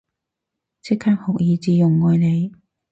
[0.81, 2.51] 即刻學以致用，愛你